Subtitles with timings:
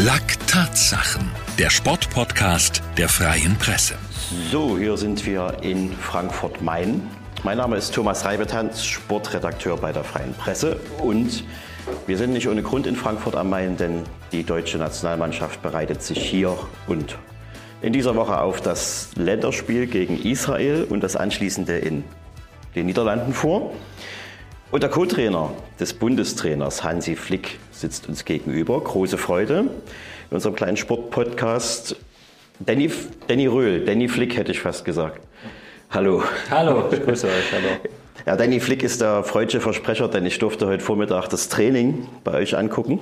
[0.00, 3.96] Lack Tatsachen, der Sportpodcast der Freien Presse.
[4.48, 7.02] So, hier sind wir in Frankfurt-Main.
[7.42, 10.78] Mein Name ist Thomas Reibetanz, Sportredakteur bei der Freien Presse.
[11.02, 11.42] Und
[12.06, 16.20] wir sind nicht ohne Grund in Frankfurt am Main, denn die deutsche Nationalmannschaft bereitet sich
[16.20, 17.18] hier und
[17.82, 22.04] in dieser Woche auf das Länderspiel gegen Israel und das anschließende in
[22.76, 23.72] den Niederlanden vor.
[24.70, 25.50] Und der Co-Trainer
[25.80, 28.78] des Bundestrainers Hansi Flick sitzt uns gegenüber.
[28.78, 29.60] Große Freude.
[29.60, 29.70] In
[30.30, 31.96] unserem kleinen Sportpodcast
[32.60, 32.90] Danny,
[33.28, 35.22] Danny Röhl, Danny Flick hätte ich fast gesagt.
[35.90, 36.22] Hallo.
[36.50, 37.52] Hallo, ich grüße euch.
[37.52, 37.68] Hallo.
[38.26, 42.34] Ja, Danny Flick ist der freudsche Versprecher, denn ich durfte heute Vormittag das Training bei
[42.34, 43.00] euch angucken.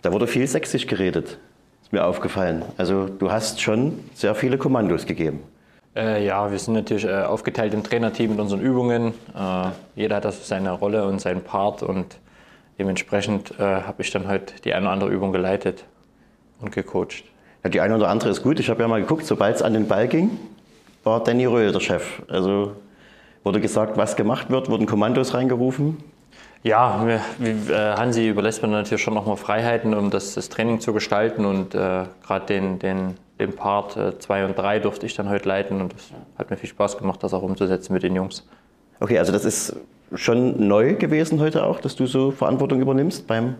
[0.00, 1.38] Da wurde viel sächsisch geredet,
[1.82, 2.64] ist mir aufgefallen.
[2.78, 5.40] Also du hast schon sehr viele Kommandos gegeben.
[5.94, 9.08] Äh, ja, wir sind natürlich äh, aufgeteilt im Trainerteam mit unseren Übungen.
[9.34, 12.18] Äh, jeder hat also seine Rolle und seinen Part und
[12.78, 15.84] dementsprechend äh, habe ich dann halt die eine oder andere Übung geleitet
[16.60, 17.24] und gecoacht.
[17.62, 18.58] Ja, die eine oder andere ist gut.
[18.58, 20.30] Ich habe ja mal geguckt, sobald es an den Ball ging,
[21.04, 22.22] war Danny Röhl der Chef.
[22.28, 22.72] Also
[23.44, 25.98] wurde gesagt, was gemacht wird, wurden Kommandos reingerufen.
[26.62, 27.18] Ja, äh,
[27.74, 32.04] Hansi überlässt mir natürlich schon nochmal Freiheiten, um das, das, Training zu gestalten und äh,
[32.24, 35.94] gerade den, den den Part 2 äh, und 3 durfte ich dann heute leiten und
[35.94, 38.46] das hat mir viel Spaß gemacht, das auch umzusetzen mit den Jungs.
[39.00, 39.76] Okay, also das ist
[40.14, 43.56] schon neu gewesen heute auch, dass du so Verantwortung übernimmst beim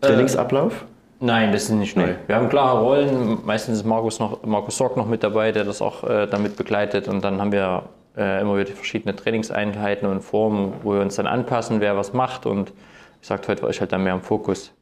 [0.00, 0.82] Trainingsablauf?
[1.20, 2.14] Äh, nein, das ist nicht neu.
[2.26, 3.38] Wir haben klare Rollen.
[3.44, 7.08] Meistens ist Markus, noch, Markus Sorg noch mit dabei, der das auch äh, damit begleitet.
[7.08, 7.84] Und dann haben wir
[8.16, 12.46] äh, immer wieder verschiedene Trainingseinheiten und Formen, wo wir uns dann anpassen, wer was macht.
[12.46, 12.72] Und
[13.20, 14.72] ich sagte, heute war ich halt dann mehr im Fokus.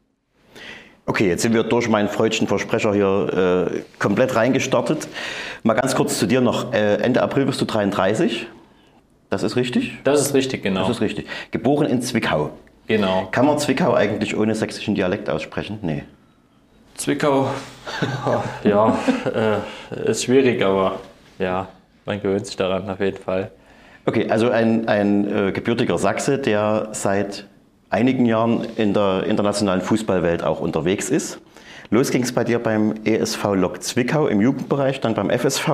[1.07, 5.07] Okay, jetzt sind wir durch meinen freudschen Versprecher hier äh, komplett reingestartet.
[5.63, 6.73] Mal ganz kurz zu dir noch.
[6.73, 8.47] Äh, Ende April bist du 33.
[9.29, 9.99] Das ist richtig?
[10.05, 10.81] Das ist richtig, genau.
[10.81, 11.27] Das ist richtig.
[11.51, 12.51] Geboren in Zwickau.
[12.87, 13.29] Genau.
[13.33, 15.79] Kann man Zwickau eigentlich ohne sächsischen Dialekt aussprechen?
[15.83, 16.05] Nee.
[16.95, 17.51] Zwickau,
[18.65, 18.97] ja,
[19.35, 21.01] äh, ist schwierig, aber
[21.39, 21.69] ja,
[22.07, 23.51] man gewöhnt sich daran auf jeden Fall.
[24.07, 27.47] Okay, also ein, ein äh, gebürtiger Sachse, der seit
[27.95, 31.39] einigen Jahren in der internationalen Fußballwelt auch unterwegs ist.
[31.91, 35.69] Los ging es bei dir beim ESV Lok Zwickau im Jugendbereich, dann beim FSV.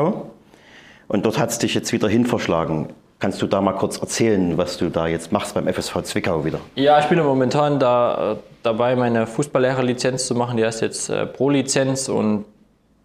[1.09, 2.91] Und dort hat es dich jetzt wieder hin verschlagen.
[3.21, 6.61] Kannst du da mal kurz erzählen, was du da jetzt machst beim FSV Zwickau wieder?
[6.75, 10.57] Ja, ich bin momentan da, äh, dabei, meine Fußballlehrerlizenz zu machen.
[10.57, 12.45] Die heißt jetzt äh, Pro-Lizenz und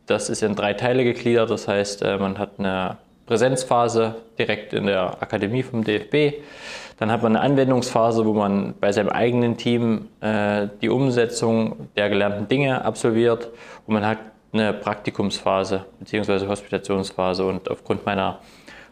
[0.08, 1.50] das ist in drei Teile gegliedert.
[1.50, 6.44] Das heißt, äh, man hat eine Präsenzphase direkt in der Akademie vom DFB.
[6.98, 12.10] Dann hat man eine Anwendungsphase, wo man bei seinem eigenen Team äh, die Umsetzung der
[12.10, 13.50] gelernten Dinge absolviert.
[13.86, 14.20] Und man hat
[14.54, 16.48] eine Praktikumsphase bzw.
[16.48, 17.46] Hospitationsphase.
[17.46, 18.40] Und aufgrund meiner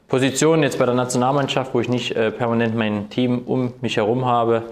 [0.10, 4.26] Position jetzt bei der Nationalmannschaft, wo ich nicht äh, permanent mein Team um mich herum
[4.26, 4.64] habe,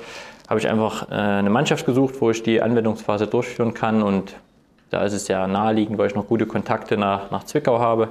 [0.49, 4.03] habe ich einfach äh, eine Mannschaft gesucht, wo ich die Anwendungsphase durchführen kann.
[4.03, 4.35] Und
[4.89, 8.09] da ist es ja naheliegend, weil ich noch gute Kontakte nach, nach Zwickau habe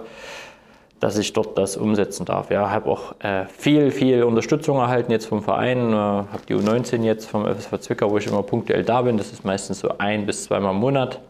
[1.01, 2.51] dass ich dort das umsetzen darf.
[2.51, 5.93] Ja, habe auch äh, viel, viel Unterstützung erhalten jetzt vom Verein.
[5.93, 9.17] Äh, habe die U19 jetzt vom FSV Zwickau, wo ich immer punktuell da bin.
[9.17, 11.21] Das ist meistens so ein bis zweimal im Monat.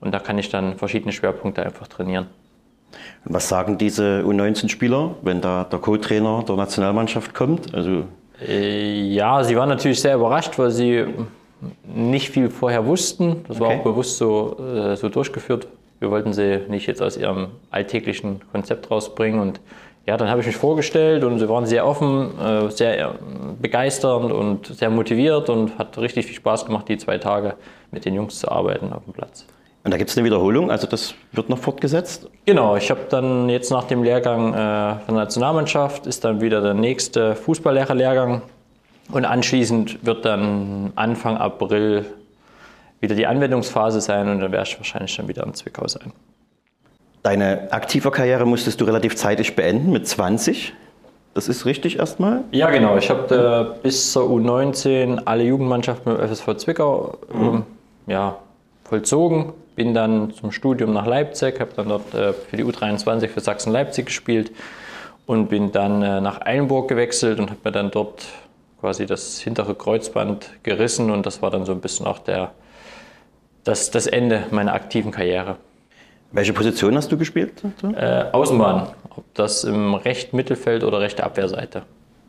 [0.00, 2.28] Und da kann ich dann verschiedene Schwerpunkte einfach trainieren.
[3.24, 7.74] Und was sagen diese U19-Spieler, wenn da der Co-Trainer der Nationalmannschaft kommt?
[7.74, 8.04] Also
[8.46, 11.06] äh, ja, sie waren natürlich sehr überrascht, weil sie
[11.84, 13.44] nicht viel vorher wussten.
[13.48, 15.66] Das war auch bewusst so, äh, so durchgeführt
[16.00, 19.38] wir wollten sie nicht jetzt aus ihrem alltäglichen Konzept rausbringen.
[19.38, 19.60] Und
[20.06, 23.12] ja, dann habe ich mich vorgestellt und sie waren sehr offen, äh, sehr äh,
[23.60, 27.54] begeisternd und sehr motiviert und hat richtig viel Spaß gemacht, die zwei Tage
[27.92, 29.46] mit den Jungs zu arbeiten auf dem Platz.
[29.84, 32.28] Und da gibt es eine Wiederholung, also das wird noch fortgesetzt?
[32.44, 36.60] Genau, ich habe dann jetzt nach dem Lehrgang äh, von der Nationalmannschaft ist dann wieder
[36.60, 38.42] der nächste Fußballlehrerlehrgang
[39.10, 42.04] und anschließend wird dann Anfang April
[43.00, 46.12] wieder die Anwendungsphase sein und dann werde ich wahrscheinlich schon wieder in Zwickau sein.
[47.22, 50.72] Deine aktive Karriere musstest du relativ zeitig beenden, mit 20.
[51.34, 52.42] Das ist richtig erstmal?
[52.50, 52.96] Ja, genau.
[52.96, 57.44] Ich habe bis zur U19 alle Jugendmannschaften mit FSV Zwickau mhm.
[57.44, 57.62] ähm,
[58.06, 58.38] ja,
[58.84, 59.52] vollzogen.
[59.76, 64.06] Bin dann zum Studium nach Leipzig, habe dann dort äh, für die U23 für Sachsen-Leipzig
[64.06, 64.50] gespielt
[65.26, 68.26] und bin dann äh, nach Eilenburg gewechselt und habe mir dann dort
[68.80, 72.50] quasi das hintere Kreuzband gerissen und das war dann so ein bisschen auch der,
[73.64, 75.56] das, das Ende meiner aktiven Karriere.
[76.32, 77.62] Welche Position hast du gespielt?
[77.96, 81.82] Äh, Außenbahn, ob das im rechten Mittelfeld oder rechte Abwehrseite.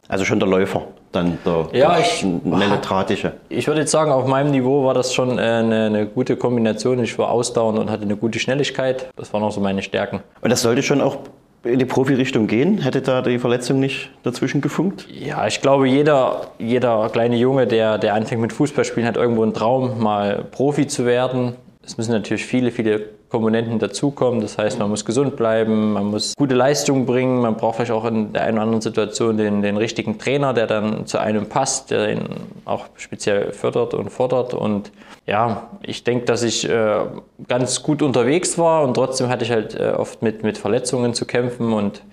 [0.07, 3.33] Also schon der Läufer, dann der, Ja, der ich- Melodratische.
[3.48, 7.01] Ich würde jetzt sagen, auf meinem Niveau war das schon äh, eine, eine gute Kombination.
[7.04, 9.10] Ich war ausdauernd und hatte eine gute Schnelligkeit.
[9.16, 10.22] Das waren auch so meine Stärken.
[10.42, 11.18] Und das sollte schon auch
[11.63, 12.80] in die Profirichtung gehen?
[12.80, 15.08] Hätte da die Verletzung nicht dazwischen gefunkt?
[15.10, 19.54] Ja, ich glaube, jeder, jeder kleine Junge, der, der anfängt mit Fußballspielen, hat irgendwo einen
[19.54, 21.56] Traum, mal Profi zu werden.
[21.84, 24.42] Es müssen natürlich viele, viele Komponenten dazukommen.
[24.42, 28.04] Das heißt, man muss gesund bleiben, man muss gute Leistungen bringen, man braucht vielleicht auch
[28.04, 31.92] in der einen oder anderen Situation den, den richtigen Trainer, der dann zu einem passt,
[31.92, 32.25] der ihn
[32.66, 34.54] auch speziell fördert und fordert.
[34.54, 34.92] Und
[35.25, 37.00] ja, ich denke, dass ich äh,
[37.48, 41.25] ganz gut unterwegs war und trotzdem hatte ich halt äh, oft mit, mit Verletzungen zu
[41.25, 42.04] kämpfen und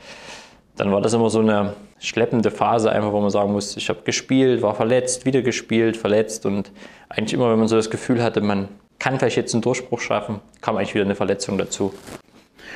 [0.77, 4.03] dann war das immer so eine schleppende Phase, einfach wo man sagen muss, ich habe
[4.05, 6.71] gespielt, war verletzt, wieder gespielt, verletzt und
[7.09, 8.69] eigentlich immer, wenn man so das Gefühl hatte, man
[8.99, 11.93] kann vielleicht jetzt einen Durchbruch schaffen, kam eigentlich wieder eine Verletzung dazu.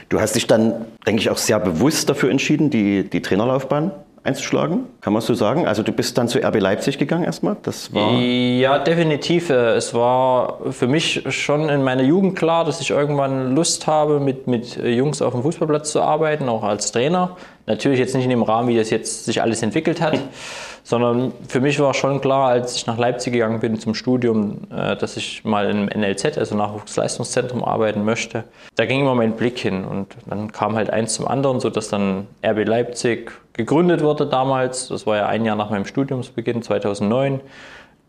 [0.08, 3.92] Du hast dich dann, denke ich, auch sehr bewusst dafür entschieden, die, die Trainerlaufbahn
[4.24, 4.84] einzuschlagen.
[5.00, 5.66] Kann man so sagen?
[5.66, 7.56] Also du bist dann zu RB Leipzig gegangen erstmal?
[7.62, 8.12] Das war...
[8.12, 9.50] Ja, definitiv.
[9.50, 14.20] Äh, Es war für mich schon in meiner Jugend klar, dass ich irgendwann Lust habe,
[14.20, 17.36] mit, mit Jungs auf dem Fußballplatz zu arbeiten, auch als Trainer.
[17.66, 20.18] Natürlich jetzt nicht in dem Rahmen, wie das jetzt sich alles entwickelt hat,
[20.82, 24.96] sondern für mich war schon klar, als ich nach Leipzig gegangen bin zum Studium, äh,
[24.96, 28.44] dass ich mal im NLZ, also Nachwuchsleistungszentrum, arbeiten möchte.
[28.74, 32.26] Da ging immer mein Blick hin und dann kam halt eins zum anderen, sodass dann
[32.44, 34.88] RB Leipzig gegründet wurde damals.
[34.88, 37.40] Das war ja ein Jahr nach meinem Studiumsbeginn, 2009.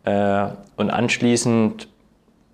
[0.04, 0.46] Äh,
[0.76, 1.88] und anschließend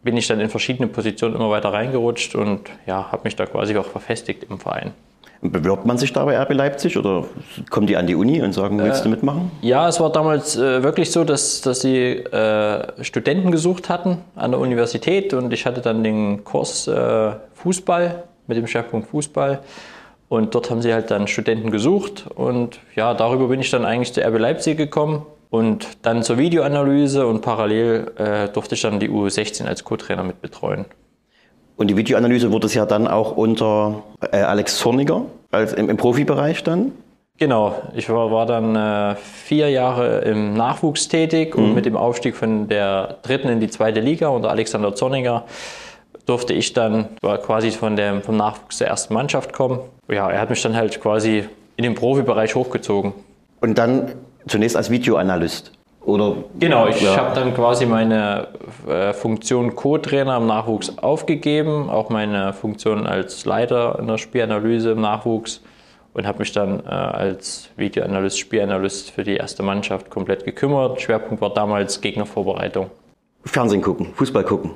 [0.02, 3.76] bin ich dann in verschiedene Positionen immer weiter reingerutscht und ja, habe mich da quasi
[3.76, 4.92] auch verfestigt im Verein.
[5.42, 7.24] Bewirbt man sich da bei RB Leipzig oder
[7.70, 9.50] kommen die an die Uni und sagen, willst du mitmachen?
[9.62, 14.50] Ja, es war damals äh, wirklich so, dass, dass sie äh, Studenten gesucht hatten an
[14.50, 19.60] der Universität und ich hatte dann den Kurs äh, Fußball mit dem Schwerpunkt Fußball
[20.28, 24.12] und dort haben sie halt dann Studenten gesucht und ja, darüber bin ich dann eigentlich
[24.12, 29.08] zu RB Leipzig gekommen und dann zur Videoanalyse und parallel äh, durfte ich dann die
[29.08, 30.84] U16 als Co-Trainer mit betreuen.
[31.80, 35.96] Und die Videoanalyse wurde es ja dann auch unter äh, Alex Zorniger als im, im
[35.96, 36.92] Profibereich dann.
[37.38, 42.36] Genau, ich war, war dann äh, vier Jahre im Nachwuchs tätig und mit dem Aufstieg
[42.36, 45.44] von der dritten in die zweite Liga unter Alexander Zorniger
[46.26, 49.80] durfte ich dann war quasi von dem, vom Nachwuchs der ersten Mannschaft kommen.
[50.06, 51.44] Ja, er hat mich dann halt quasi
[51.76, 53.14] in den Profibereich hochgezogen.
[53.62, 54.12] Und dann
[54.46, 55.72] zunächst als Videoanalyst.
[56.10, 57.16] Oder Genau, ich Ja.
[57.16, 58.48] habe dann quasi meine
[58.88, 65.00] äh, Funktion Co-Trainer im Nachwuchs aufgegeben, auch meine Funktion als Leiter in der Spielanalyse im
[65.00, 65.62] Nachwuchs
[66.14, 71.00] und habe mich dann äh, als Videoanalyst, Spielanalyst für die erste Mannschaft komplett gekümmert.
[71.00, 72.90] Schwerpunkt war damals Gegnervorbereitung.
[73.44, 74.72] Fernsehen gucken, Fußball gucken.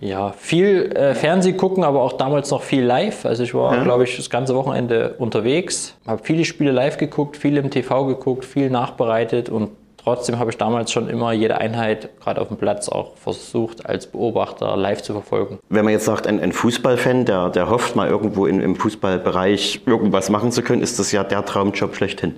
[0.00, 3.24] Ja, viel äh, Fernseh gucken, aber auch damals noch viel live.
[3.26, 7.56] Also ich war, glaube ich, das ganze Wochenende unterwegs, habe viele Spiele live geguckt, viel
[7.56, 9.70] im TV geguckt, viel nachbereitet und
[10.08, 14.06] trotzdem habe ich damals schon immer jede Einheit, gerade auf dem Platz, auch versucht, als
[14.06, 15.58] Beobachter live zu verfolgen.
[15.68, 19.82] Wenn man jetzt sagt, ein, ein Fußballfan, der, der hofft mal irgendwo in, im Fußballbereich
[19.84, 22.36] irgendwas machen zu können, ist das ja der Traumjob schlechthin.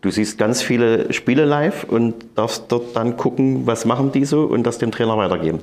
[0.00, 4.42] Du siehst ganz viele Spiele live und darfst dort dann gucken, was machen die so
[4.42, 5.60] und das dem Trainer weitergeben.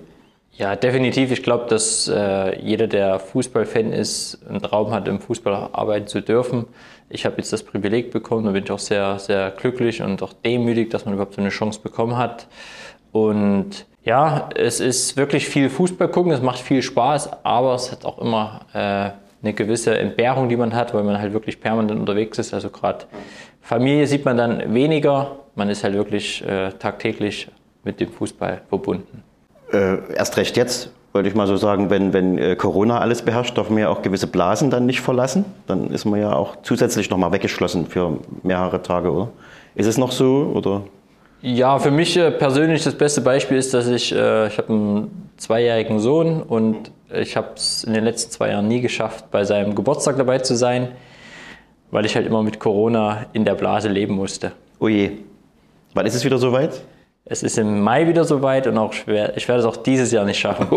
[0.53, 1.31] Ja, definitiv.
[1.31, 6.21] Ich glaube, dass äh, jeder, der Fußballfan ist, einen Traum hat, im Fußball arbeiten zu
[6.21, 6.65] dürfen.
[7.09, 10.33] Ich habe jetzt das Privileg bekommen, da bin ich auch sehr, sehr glücklich und auch
[10.33, 12.47] demütig, dass man überhaupt so eine Chance bekommen hat.
[13.11, 18.05] Und ja, es ist wirklich viel Fußball gucken, es macht viel Spaß, aber es hat
[18.05, 19.11] auch immer äh,
[19.43, 22.53] eine gewisse Entbehrung, die man hat, weil man halt wirklich permanent unterwegs ist.
[22.53, 23.05] Also gerade
[23.61, 27.47] Familie sieht man dann weniger, man ist halt wirklich äh, tagtäglich
[27.83, 29.23] mit dem Fußball verbunden.
[29.73, 33.57] Äh, erst recht jetzt, wollte ich mal so sagen, wenn, wenn äh, Corona alles beherrscht,
[33.57, 35.45] darf man ja auch gewisse Blasen dann nicht verlassen.
[35.67, 39.29] Dann ist man ja auch zusätzlich nochmal weggeschlossen für mehrere Tage, oder?
[39.75, 40.51] Ist es noch so?
[40.53, 40.83] Oder?
[41.41, 45.29] Ja, für mich äh, persönlich das beste Beispiel ist, dass ich, äh, ich habe einen
[45.37, 49.75] zweijährigen Sohn und ich habe es in den letzten zwei Jahren nie geschafft, bei seinem
[49.75, 50.89] Geburtstag dabei zu sein,
[51.89, 54.51] weil ich halt immer mit Corona in der Blase leben musste.
[54.79, 55.11] Oh je.
[55.93, 56.81] Wann ist es wieder soweit?
[57.31, 60.25] Es ist im Mai wieder soweit und auch schwer, ich werde es auch dieses Jahr
[60.25, 60.67] nicht schaffen.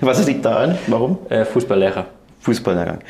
[0.00, 0.78] Was liegt da an?
[0.86, 1.18] Warum?
[1.28, 2.06] Äh, Fußballlehrer.
[2.40, 3.00] Fußballlehrgang.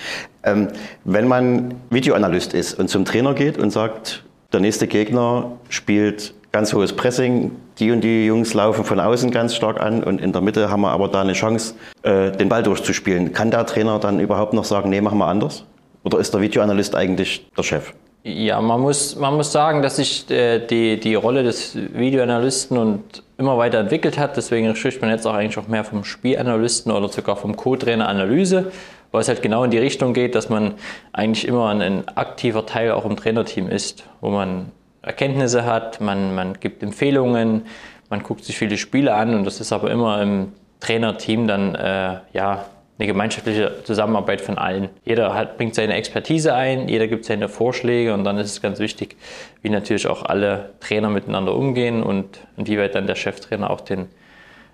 [0.43, 0.67] Ähm,
[1.05, 6.75] wenn man Videoanalyst ist und zum Trainer geht und sagt, der nächste Gegner spielt ganz
[6.75, 10.41] hohes Pressing, die und die Jungs laufen von außen ganz stark an und in der
[10.41, 13.33] Mitte haben wir aber da eine Chance, äh, den Ball durchzuspielen.
[13.33, 15.65] Kann der Trainer dann überhaupt noch sagen, nee, machen wir anders?
[16.03, 17.93] Oder ist der Videoanalyst eigentlich der Chef?
[18.27, 23.23] Ja, man muss, man muss sagen, dass sich äh, die, die Rolle des Videoanalysten und
[23.37, 24.39] immer weiter entwickelt hat.
[24.39, 28.73] Deswegen spricht man jetzt auch eigentlich auch mehr vom Spielanalysten oder sogar vom Co-Trainer Analyse,
[29.13, 30.73] weil es halt genau in die Richtung geht, dass man
[31.13, 36.35] eigentlich immer ein, ein aktiver Teil auch im Trainerteam ist, wo man Erkenntnisse hat, man,
[36.35, 37.67] man gibt Empfehlungen,
[38.09, 42.21] man guckt sich viele Spiele an und das ist aber immer im Trainerteam dann äh,
[42.33, 42.65] ja
[42.99, 44.89] eine gemeinschaftliche Zusammenarbeit von allen.
[45.05, 48.79] Jeder hat, bringt seine Expertise ein, jeder gibt seine Vorschläge und dann ist es ganz
[48.79, 49.17] wichtig,
[49.63, 54.07] wie natürlich auch alle Trainer miteinander umgehen und inwieweit dann der Cheftrainer auch den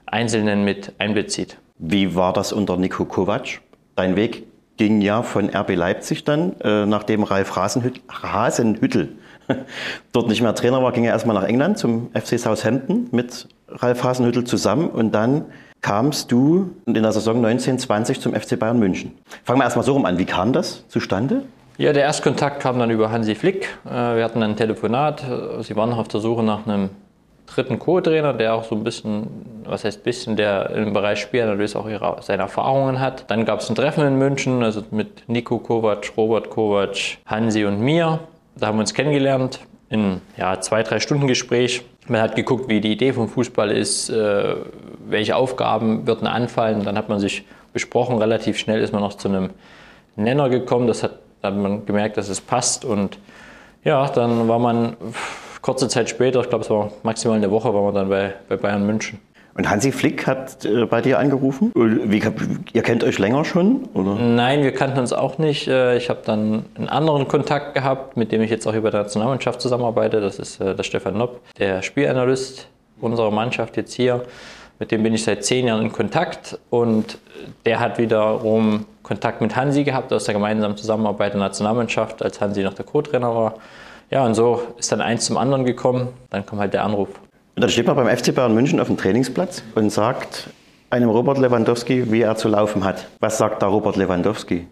[0.05, 1.57] Einzelnen mit einbezieht.
[1.79, 3.61] Wie war das unter Nico Kovac?
[3.97, 4.45] Dein Weg
[4.77, 9.09] ging ja von RB Leipzig dann, äh, nachdem Ralf Hasenhüttel, Hasenhüttel
[10.13, 14.05] dort nicht mehr Trainer war, ging er erstmal nach England zum FC Southampton mit Ralf
[14.05, 15.47] Hasenhüttel zusammen und dann
[15.81, 19.13] kamst du in der Saison 1920 zum FC Bayern München.
[19.45, 20.19] Fangen wir erstmal so rum an.
[20.19, 21.43] Wie kam das zustande?
[21.79, 23.69] Ja, der Erstkontakt kam dann über Hansi Flick.
[23.87, 25.25] Äh, wir hatten ein Telefonat.
[25.63, 26.91] Sie waren auf der Suche nach einem
[27.47, 29.27] dritten Co-Trainer, der auch so ein bisschen,
[29.65, 33.31] was heißt bisschen, der im Bereich Spielanalyse auch ihre, seine Erfahrungen hat.
[33.31, 36.97] Dann gab es ein Treffen in München, also mit Nico Kovac, Robert Kovac,
[37.27, 38.21] Hansi und mir.
[38.57, 41.83] Da haben wir uns kennengelernt in ja, zwei, drei Stunden Gespräch.
[42.11, 44.57] Man hat geguckt, wie die Idee vom Fußball ist, äh,
[45.07, 46.83] welche Aufgaben würden anfallen.
[46.85, 49.51] Dann hat man sich besprochen, relativ schnell ist man noch zu einem
[50.17, 50.89] Nenner gekommen.
[50.89, 52.85] Das hat, hat man gemerkt, dass es passt.
[52.85, 53.19] Und
[53.85, 54.97] ja, dann war man
[55.63, 58.57] kurze Zeit später, ich glaube, es war maximal eine Woche, war man dann bei, bei
[58.57, 59.21] Bayern München.
[59.55, 61.73] Und Hansi Flick hat äh, bei dir angerufen?
[61.75, 62.23] Wie,
[62.73, 63.89] ihr kennt euch länger schon?
[63.95, 64.15] Oder?
[64.15, 65.69] Nein, wir kannten uns auch nicht.
[65.69, 69.03] Äh, ich habe dann einen anderen Kontakt gehabt, mit dem ich jetzt auch über der
[69.03, 70.21] Nationalmannschaft zusammenarbeite.
[70.21, 72.69] Das ist äh, der Stefan Nopp, der Spielanalyst
[73.01, 74.25] unserer Mannschaft jetzt hier.
[74.79, 77.19] Mit dem bin ich seit zehn Jahren in Kontakt und
[77.67, 82.63] der hat wiederum Kontakt mit Hansi gehabt aus der gemeinsamen Zusammenarbeit der Nationalmannschaft, als Hansi
[82.63, 83.55] noch der Co-Trainer war.
[84.11, 86.09] Ja, und so ist dann eins zum anderen gekommen.
[86.31, 87.09] Dann kam halt der Anruf.
[87.57, 90.51] Und dann steht man beim FC Bayern München auf dem Trainingsplatz und sagt
[90.91, 93.07] einem Robert Lewandowski, wie er zu laufen hat.
[93.21, 94.67] Was sagt da Robert Lewandowski?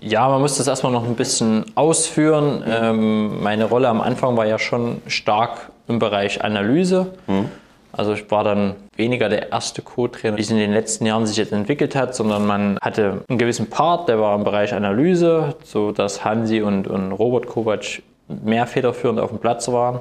[0.00, 2.62] Ja, man muss das erstmal noch ein bisschen ausführen.
[2.68, 7.14] Ähm, meine Rolle am Anfang war ja schon stark im Bereich Analyse.
[7.26, 7.48] Mhm.
[7.92, 11.38] Also ich war dann weniger der erste Co-Trainer, wie es in den letzten Jahren sich
[11.38, 15.92] jetzt entwickelt hat, sondern man hatte einen gewissen Part, der war im Bereich Analyse, so
[15.92, 20.00] dass Hansi und, und Robert Kovac mehr federführend auf dem Platz waren.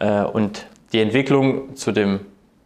[0.00, 2.20] Äh, und die Entwicklung zu dem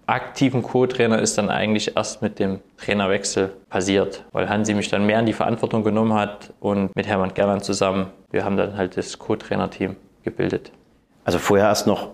[0.07, 5.21] aktiven Co-Trainer ist dann eigentlich erst mit dem Trainerwechsel passiert, weil Hansi mich dann mehr
[5.21, 9.19] in die Verantwortung genommen hat und mit Hermann Gerland zusammen, wir haben dann halt das
[9.19, 10.73] Co-Trainer-Team gebildet.
[11.25, 12.09] Also vorher erst noch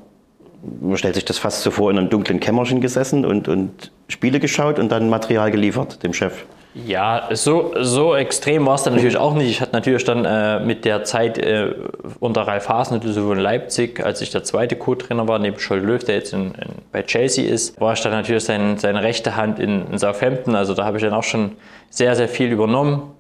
[0.81, 4.41] man stellt sich das fast so vor, in einem dunklen Kämmerchen gesessen und, und Spiele
[4.41, 6.45] geschaut und dann Material geliefert dem Chef.
[6.87, 9.51] Ja, so, so extrem war es dann natürlich auch nicht.
[9.51, 11.75] Ich hatte natürlich dann äh, mit der Zeit äh,
[12.21, 16.03] unter Ralf Hasenhüttl sowohl in Leipzig, als ich der zweite Co-Trainer war, neben Scholl Löw,
[16.03, 19.59] der jetzt in, in, bei Chelsea ist, war ich dann natürlich sein, seine rechte Hand
[19.59, 20.55] in, in Southampton.
[20.55, 21.57] Also da habe ich dann auch schon
[21.91, 23.15] sehr, sehr viel übernommen,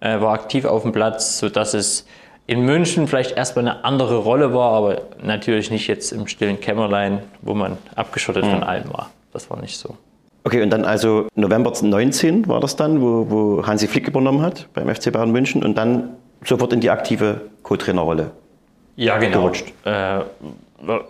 [0.00, 2.06] äh, war aktiv auf dem Platz, sodass es
[2.46, 7.22] in München vielleicht erstmal eine andere Rolle war, aber natürlich nicht jetzt im stillen Kämmerlein,
[7.42, 8.50] wo man abgeschottet mhm.
[8.50, 9.10] von allem war.
[9.32, 9.96] Das war nicht so.
[10.46, 14.68] Okay, und dann also November 19 war das dann, wo, wo Hansi Flick übernommen hat
[14.74, 16.10] beim FC Bayern München und dann
[16.44, 18.30] sofort in die aktive Co-Trainerrolle.
[18.94, 19.50] Ja, genau.
[19.84, 20.20] Äh,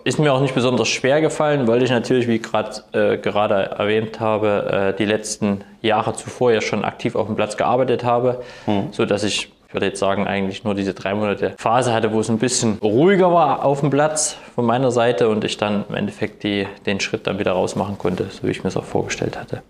[0.05, 4.19] ist mir auch nicht besonders schwer gefallen, weil ich natürlich, wie grad, äh, gerade erwähnt
[4.19, 8.87] habe, äh, die letzten Jahre zuvor ja schon aktiv auf dem Platz gearbeitet habe, mhm.
[8.89, 12.29] sodass ich ich würde jetzt sagen, eigentlich nur diese drei Monate Phase hatte, wo es
[12.29, 16.43] ein bisschen ruhiger war auf dem Platz von meiner Seite und ich dann im Endeffekt
[16.43, 19.61] die, den Schritt dann wieder rausmachen konnte, so wie ich mir es auch vorgestellt hatte.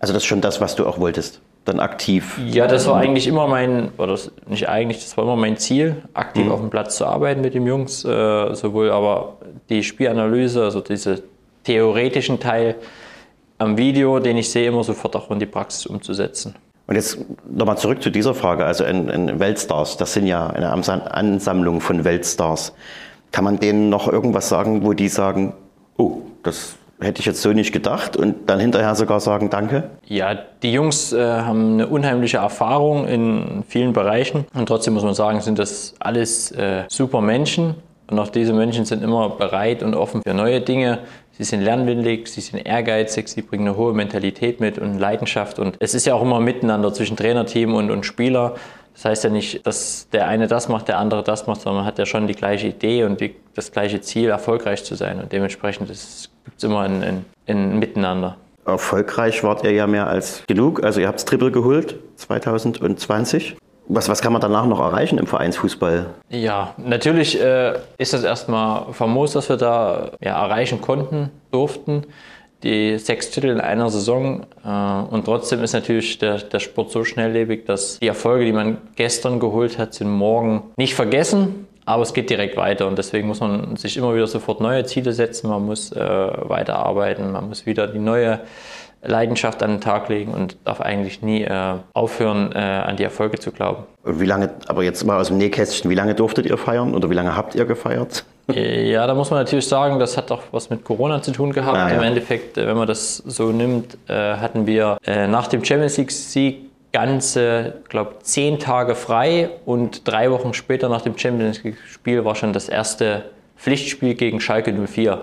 [0.00, 2.38] Also das ist schon das, was du auch wolltest, dann aktiv?
[2.46, 6.46] Ja, das war eigentlich immer mein, oder nicht eigentlich, das war immer mein Ziel, aktiv
[6.46, 6.52] mhm.
[6.52, 9.36] auf dem Platz zu arbeiten mit den Jungs, äh, sowohl aber
[9.68, 11.22] die Spielanalyse, also diese
[11.64, 12.76] theoretischen Teil
[13.58, 16.54] am Video, den ich sehe, immer sofort auch in die Praxis umzusetzen.
[16.86, 17.18] Und jetzt
[17.50, 18.64] nochmal zurück zu dieser Frage.
[18.64, 22.72] Also in, in Weltstars, das sind ja eine Ansammlung von Weltstars.
[23.32, 25.54] Kann man denen noch irgendwas sagen, wo die sagen,
[25.96, 29.90] oh, das hätte ich jetzt so nicht gedacht und dann hinterher sogar sagen Danke?
[30.06, 35.14] Ja, die Jungs äh, haben eine unheimliche Erfahrung in vielen Bereichen und trotzdem muss man
[35.14, 37.74] sagen, sind das alles äh, super Menschen
[38.10, 41.00] und auch diese Menschen sind immer bereit und offen für neue Dinge.
[41.38, 45.58] Sie sind lernwillig, sie sind ehrgeizig, sie bringen eine hohe Mentalität mit und Leidenschaft.
[45.58, 48.54] Und es ist ja auch immer miteinander zwischen Trainerteam und, und Spieler.
[48.94, 51.86] Das heißt ja nicht, dass der eine das macht, der andere das macht, sondern man
[51.86, 55.20] hat ja schon die gleiche Idee und die, das gleiche Ziel, erfolgreich zu sein.
[55.20, 55.98] Und dementsprechend gibt
[56.56, 58.38] es immer ein, ein, ein Miteinander.
[58.64, 60.82] Erfolgreich wart ihr ja mehr als genug.
[60.82, 63.56] Also ihr habt das Triple geholt 2020.
[63.88, 66.06] Was, was kann man danach noch erreichen im Vereinsfußball?
[66.30, 72.04] Ja, natürlich äh, ist das erstmal famos, dass wir da ja, erreichen konnten, durften.
[72.62, 74.46] Die sechs Titel in einer Saison.
[74.64, 78.78] Äh, und trotzdem ist natürlich der, der Sport so schnelllebig, dass die Erfolge, die man
[78.96, 81.66] gestern geholt hat, sind morgen nicht vergessen.
[81.84, 85.12] Aber es geht direkt weiter und deswegen muss man sich immer wieder sofort neue Ziele
[85.12, 85.48] setzen.
[85.48, 88.40] Man muss äh, weiterarbeiten, man muss wieder die neue
[89.06, 93.38] Leidenschaft an den Tag legen und darf eigentlich nie äh, aufhören, äh, an die Erfolge
[93.38, 93.84] zu glauben.
[94.02, 97.10] Und wie lange, aber jetzt mal aus dem Nähkästchen, wie lange durftet ihr feiern oder
[97.10, 98.24] wie lange habt ihr gefeiert?
[98.52, 101.52] Äh, ja, da muss man natürlich sagen, das hat auch was mit Corona zu tun
[101.52, 101.76] gehabt.
[101.76, 101.96] Ah, ja.
[101.96, 106.66] Im Endeffekt, äh, wenn man das so nimmt, äh, hatten wir nach dem Champions League-Sieg
[106.92, 112.52] ganze, glaube zehn Tage frei und drei Wochen später nach dem Champions League-Spiel war schon
[112.52, 113.24] das erste
[113.56, 115.20] Pflichtspiel gegen Schalke 04.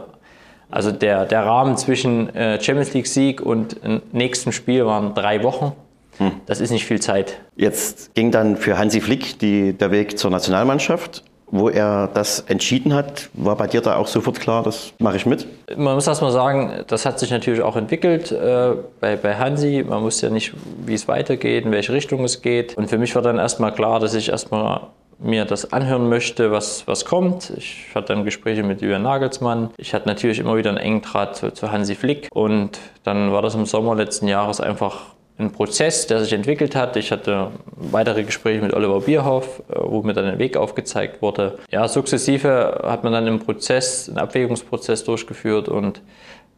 [0.73, 3.79] Also der, der Rahmen zwischen äh, Champions League-Sieg und
[4.11, 5.73] nächstem Spiel waren drei Wochen.
[6.17, 6.31] Hm.
[6.47, 7.39] Das ist nicht viel Zeit.
[7.55, 11.23] Jetzt ging dann für Hansi Flick die, der Weg zur Nationalmannschaft.
[11.47, 15.27] Wo er das entschieden hat, war bei dir da auch sofort klar, das mache ich
[15.27, 15.45] mit?
[15.77, 19.85] Man muss erst mal sagen, das hat sich natürlich auch entwickelt äh, bei, bei Hansi.
[19.87, 20.53] Man wusste ja nicht,
[20.83, 22.75] wie es weitergeht, in welche Richtung es geht.
[22.75, 24.87] Und für mich war dann erstmal klar, dass ich erstmal
[25.19, 27.53] mir das anhören möchte, was, was kommt.
[27.57, 29.69] Ich hatte dann Gespräche mit Julian Nagelsmann.
[29.77, 32.27] Ich hatte natürlich immer wieder einen engen Draht zu, zu Hansi Flick.
[32.31, 36.95] Und dann war das im Sommer letzten Jahres einfach ein Prozess, der sich entwickelt hat.
[36.95, 41.57] Ich hatte weitere Gespräche mit Oliver Bierhoff, äh, wo mir dann ein Weg aufgezeigt wurde.
[41.71, 46.01] Ja, sukzessive hat man dann einen Prozess, einen Abwägungsprozess durchgeführt und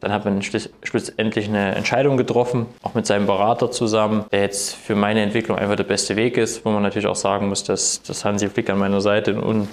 [0.06, 4.94] dann hat man schlussendlich eine Entscheidung getroffen, auch mit seinem Berater zusammen, der jetzt für
[4.94, 8.24] meine Entwicklung einfach der beste Weg ist, wo man natürlich auch sagen muss, dass, dass
[8.24, 9.68] Hansi Flick an meiner Seite ein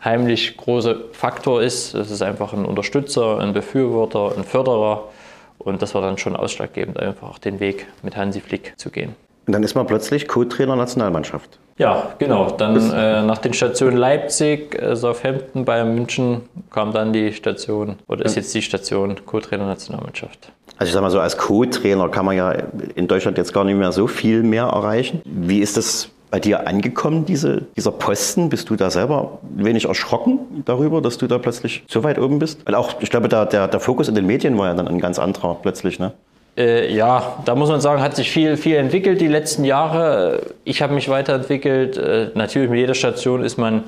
[0.00, 1.92] unheimlich großer Faktor ist.
[1.92, 5.10] Das ist einfach ein Unterstützer, ein Befürworter, ein Förderer.
[5.58, 9.14] Und das war dann schon ausschlaggebend, einfach den Weg mit Hansi Flick zu gehen.
[9.46, 11.58] Und dann ist man plötzlich Co-Trainer Nationalmannschaft.
[11.76, 12.52] Ja, genau.
[12.52, 18.24] Dann äh, nach den Stationen Leipzig, äh, Southampton, Bayern München kam dann die Station, oder
[18.24, 20.52] ist jetzt die Station Co-Trainer Nationalmannschaft.
[20.78, 22.52] Also ich sage mal so, als Co-Trainer kann man ja
[22.94, 25.20] in Deutschland jetzt gar nicht mehr so viel mehr erreichen.
[25.24, 28.48] Wie ist das bei dir angekommen, diese, dieser Posten?
[28.48, 32.66] Bist du da selber wenig erschrocken darüber, dass du da plötzlich so weit oben bist?
[32.66, 35.00] Weil auch, ich glaube, der, der, der Fokus in den Medien war ja dann ein
[35.00, 36.12] ganz anderer plötzlich, ne?
[36.56, 40.42] Äh, ja, da muss man sagen, hat sich viel, viel entwickelt die letzten Jahre.
[40.64, 41.96] Ich habe mich weiterentwickelt.
[41.96, 43.84] Äh, natürlich mit jeder Station ist man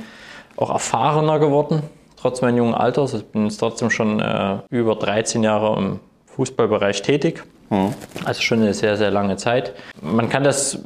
[0.57, 1.83] auch erfahrener geworden,
[2.16, 3.14] trotz meines jungen Alters.
[3.14, 6.00] Ich bin jetzt trotzdem schon äh, über 13 Jahre im
[6.35, 7.44] Fußballbereich tätig.
[7.70, 7.94] Mhm.
[8.24, 9.72] Also schon eine sehr, sehr lange Zeit.
[10.00, 10.81] Man kann das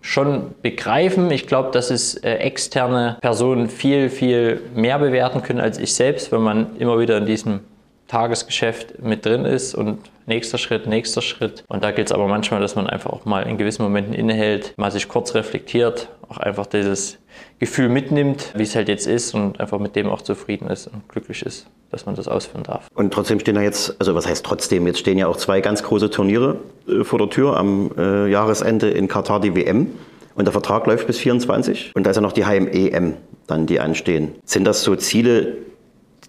[0.00, 1.30] schon begreifen.
[1.30, 6.32] Ich glaube, dass es äh, externe Personen viel, viel mehr bewerten können als ich selbst,
[6.32, 7.60] wenn man immer wieder in diesem
[8.08, 9.98] Tagesgeschäft mit drin ist und
[10.30, 11.64] nächster Schritt, nächster Schritt.
[11.68, 14.72] Und da gilt es aber manchmal, dass man einfach auch mal in gewissen Momenten innehält,
[14.78, 17.18] mal sich kurz reflektiert, auch einfach dieses
[17.58, 21.06] Gefühl mitnimmt, wie es halt jetzt ist und einfach mit dem auch zufrieden ist und
[21.08, 22.88] glücklich ist, dass man das ausführen darf.
[22.94, 25.82] Und trotzdem stehen da jetzt, also was heißt trotzdem, jetzt stehen ja auch zwei ganz
[25.82, 29.88] große Turniere äh, vor der Tür am äh, Jahresende in Katar die WM.
[30.36, 33.16] Und der Vertrag läuft bis 24 und da ist ja noch die HMEM
[33.46, 34.36] dann, die anstehen.
[34.44, 35.56] Sind das so Ziele,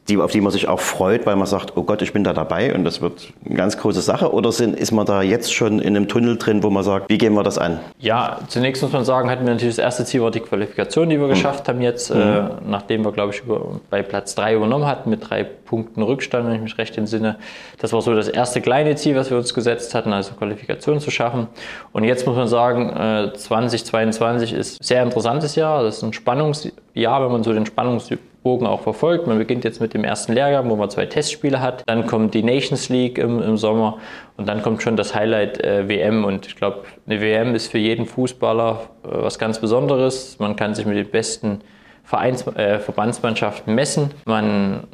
[0.09, 2.33] die, auf die man sich auch freut, weil man sagt, oh Gott, ich bin da
[2.33, 4.33] dabei und das wird eine ganz große Sache?
[4.33, 7.19] Oder sind, ist man da jetzt schon in einem Tunnel drin, wo man sagt, wie
[7.19, 7.79] gehen wir das an?
[7.99, 11.19] Ja, zunächst muss man sagen, hatten wir natürlich das erste Ziel war die Qualifikation, die
[11.19, 11.31] wir mhm.
[11.31, 12.19] geschafft haben jetzt, mhm.
[12.19, 16.47] äh, nachdem wir, glaube ich, über, bei Platz 3 übernommen hatten mit drei Punkten Rückstand,
[16.47, 17.37] wenn ich mich recht entsinne.
[17.77, 21.11] Das war so das erste kleine Ziel, was wir uns gesetzt hatten, also Qualifikation zu
[21.11, 21.47] schaffen.
[21.93, 26.13] Und jetzt muss man sagen, äh, 2022 ist ein sehr interessantes Jahr, das ist ein
[26.13, 29.27] Spannungsjahr, wenn man so den Spannungsjahr Bogen auch verfolgt.
[29.27, 31.83] Man beginnt jetzt mit dem ersten Lehrgang, wo man zwei Testspiele hat.
[31.85, 33.99] Dann kommt die Nations League im, im Sommer
[34.37, 36.25] und dann kommt schon das Highlight äh, WM.
[36.25, 40.39] Und ich glaube, eine WM ist für jeden Fußballer äh, was ganz Besonderes.
[40.39, 41.61] Man kann sich mit den besten
[42.03, 44.11] Vereins äh, Verbandsmannschaften messen.
[44.25, 44.87] Man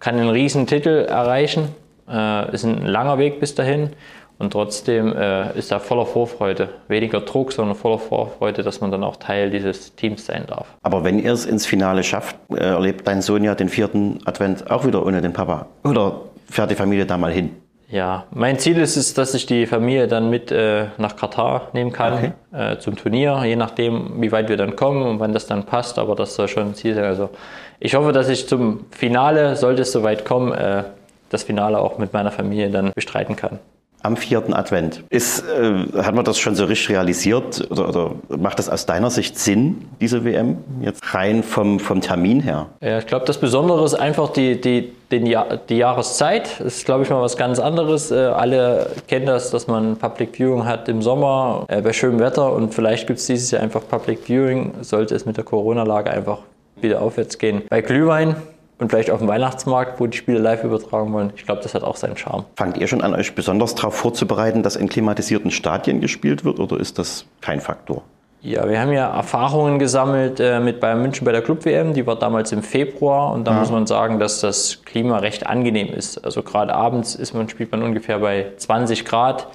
[0.00, 1.68] kann einen riesen Titel erreichen.
[2.08, 3.90] Äh, ist ein langer Weg bis dahin.
[4.38, 6.68] Und trotzdem äh, ist da voller Vorfreude.
[6.88, 10.66] Weniger Druck, sondern voller Vorfreude, dass man dann auch Teil dieses Teams sein darf.
[10.82, 14.70] Aber wenn ihr es ins Finale schafft, äh, erlebt dein Sohn ja den vierten Advent
[14.70, 15.66] auch wieder ohne den Papa.
[15.84, 16.20] Oder
[16.50, 17.50] fährt die Familie da mal hin?
[17.88, 21.92] Ja, mein Ziel ist es, dass ich die Familie dann mit äh, nach Katar nehmen
[21.92, 22.32] kann okay.
[22.52, 25.98] äh, zum Turnier, je nachdem, wie weit wir dann kommen und wann das dann passt.
[25.98, 27.04] Aber das soll schon ein Ziel sein.
[27.04, 27.30] Also
[27.78, 30.82] ich hoffe, dass ich zum Finale, sollte es soweit kommen, äh,
[31.30, 33.60] das Finale auch mit meiner Familie dann bestreiten kann.
[34.06, 35.04] Am vierten Advent.
[35.10, 39.10] Ist, äh, hat man das schon so richtig realisiert oder, oder, macht das aus deiner
[39.10, 42.66] Sicht Sinn, diese WM, jetzt rein vom, vom Termin her?
[42.80, 46.48] Ja, ich glaube, das Besondere ist einfach die, die, den Jahr, die Jahreszeit.
[46.58, 48.10] Das ist, glaube ich, mal was ganz anderes.
[48.10, 52.52] Äh, alle kennen das, dass man Public Viewing hat im Sommer äh, bei schönem Wetter
[52.52, 56.38] und vielleicht gibt es dieses Jahr einfach Public Viewing, sollte es mit der Corona-Lage einfach
[56.80, 57.62] wieder aufwärts gehen.
[57.68, 58.36] Bei Glühwein
[58.78, 61.32] und vielleicht auf dem Weihnachtsmarkt, wo die Spiele live übertragen wollen.
[61.36, 62.44] Ich glaube, das hat auch seinen Charme.
[62.56, 66.78] Fangt ihr schon an, euch besonders darauf vorzubereiten, dass in klimatisierten Stadien gespielt wird oder
[66.78, 68.02] ist das kein Faktor?
[68.42, 71.94] Ja, wir haben ja Erfahrungen gesammelt äh, mit Bayern München bei der Club-WM.
[71.94, 73.58] Die war damals im Februar und da ja.
[73.58, 76.24] muss man sagen, dass das Klima recht angenehm ist.
[76.24, 79.48] Also gerade abends ist man, spielt man ungefähr bei 20 Grad.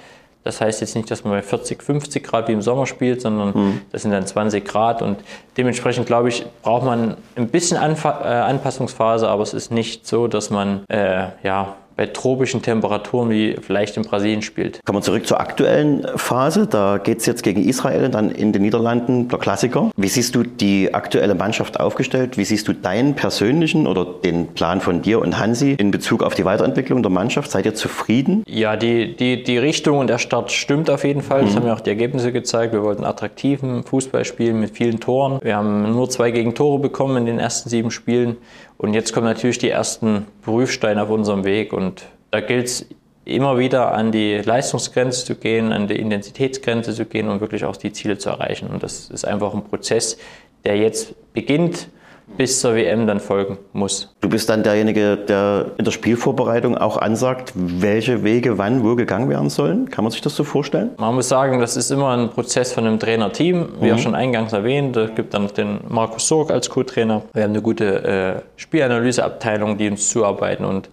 [0.44, 3.52] Das heißt jetzt nicht, dass man bei 40, 50 Grad wie im Sommer spielt, sondern
[3.54, 3.80] mhm.
[3.92, 5.02] das sind dann 20 Grad.
[5.02, 5.18] Und
[5.56, 10.26] dementsprechend, glaube ich, braucht man ein bisschen Anfa äh, Anpassungsphase, aber es ist nicht so,
[10.26, 14.80] dass man äh, ja, bei tropischen Temperaturen wie vielleicht in Brasilien spielt.
[14.84, 16.66] Kommen wir zurück zur aktuellen Phase.
[16.66, 19.90] Da geht es jetzt gegen Israel, dann in den Niederlanden der Klassiker.
[19.96, 22.38] Wie siehst du die aktuelle Mannschaft aufgestellt?
[22.38, 26.34] Wie siehst du deinen persönlichen oder den Plan von dir und Hansi in Bezug auf
[26.34, 27.50] die Weiterentwicklung der Mannschaft?
[27.50, 28.42] Seid ihr zufrieden?
[28.46, 31.42] Ja, die, die, die Richtung und der Start stimmt auf jeden Fall.
[31.42, 31.56] Das mhm.
[31.56, 32.72] haben ja auch die Ergebnisse gezeigt.
[32.72, 35.38] Wir wollten attraktiven Fußball spielen mit vielen Toren.
[35.42, 38.36] Wir haben nur zwei Gegentore bekommen in den ersten sieben Spielen
[38.82, 42.86] und jetzt kommen natürlich die ersten Prüfsteine auf unserem Weg und da gilt es
[43.24, 47.76] immer wieder an die Leistungsgrenze zu gehen, an die Intensitätsgrenze zu gehen und wirklich auch
[47.76, 48.68] die Ziele zu erreichen.
[48.68, 50.18] Und das ist einfach ein Prozess,
[50.64, 51.88] der jetzt beginnt
[52.36, 54.14] bis zur WM dann folgen muss.
[54.20, 59.28] Du bist dann derjenige, der in der Spielvorbereitung auch ansagt, welche Wege wann wo gegangen
[59.28, 59.90] werden sollen.
[59.90, 60.90] Kann man sich das so vorstellen?
[60.98, 63.68] Man muss sagen, das ist immer ein Prozess von einem Trainerteam.
[63.80, 63.94] Wie mhm.
[63.94, 67.22] auch schon eingangs erwähnt, es gibt dann den Markus Sorg als Co-Trainer.
[67.32, 70.88] Wir haben eine gute äh, Spielanalyseabteilung, die uns zuarbeiten und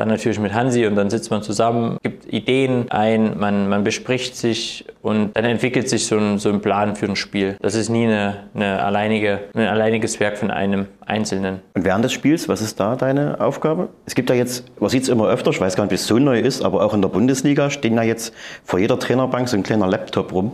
[0.00, 4.34] dann natürlich mit Hansi und dann sitzt man zusammen, gibt Ideen ein, man, man bespricht
[4.34, 7.56] sich und dann entwickelt sich so ein, so ein Plan für ein Spiel.
[7.60, 11.60] Das ist nie eine, eine alleinige, ein alleiniges Werk von einem Einzelnen.
[11.74, 13.90] Und während des Spiels, was ist da deine Aufgabe?
[14.06, 16.06] Es gibt ja jetzt, man sieht es immer öfter, ich weiß gar nicht, wie es
[16.06, 18.32] so neu ist, aber auch in der Bundesliga stehen ja jetzt
[18.64, 20.52] vor jeder Trainerbank so ein kleiner Laptop rum.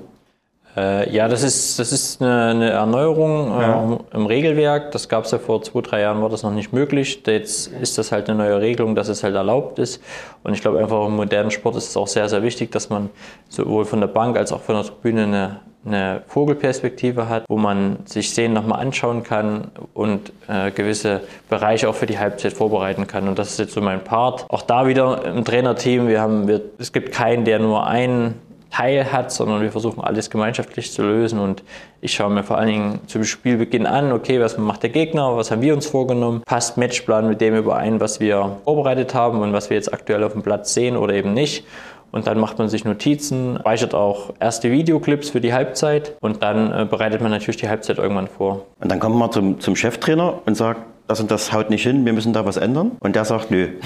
[0.77, 3.93] Äh, ja, das ist, das ist eine, eine Erneuerung ja.
[3.93, 4.93] äh, im Regelwerk.
[4.93, 7.23] Das gab es ja vor zwei, drei Jahren, war das noch nicht möglich.
[7.27, 10.03] Jetzt ist das halt eine neue Regelung, dass es halt erlaubt ist.
[10.43, 13.09] Und ich glaube einfach im modernen Sport ist es auch sehr, sehr wichtig, dass man
[13.49, 18.01] sowohl von der Bank als auch von der Tribüne eine, eine Vogelperspektive hat, wo man
[18.05, 23.29] sich Szenen nochmal anschauen kann und äh, gewisse Bereiche auch für die Halbzeit vorbereiten kann.
[23.29, 24.45] Und das ist jetzt so mein Part.
[24.51, 28.35] Auch da wieder im Trainerteam, wir haben, wir, es gibt keinen, der nur einen
[28.71, 31.39] Teil hat, sondern wir versuchen alles gemeinschaftlich zu lösen.
[31.39, 31.63] Und
[32.01, 35.51] ich schaue mir vor allen Dingen zum Spielbeginn an, okay, was macht der Gegner, was
[35.51, 39.71] haben wir uns vorgenommen, passt Matchplan mit dem überein, was wir vorbereitet haben und was
[39.71, 41.65] wir jetzt aktuell auf dem Platz sehen oder eben nicht.
[42.13, 46.73] Und dann macht man sich Notizen, speichert auch erste Videoclips für die Halbzeit und dann
[46.73, 48.65] äh, bereitet man natürlich die Halbzeit irgendwann vor.
[48.81, 52.05] Und dann kommt man zum, zum Cheftrainer und sagt, das und das haut nicht hin,
[52.07, 52.93] wir müssen da was ändern.
[53.01, 53.69] Und der sagt, nö.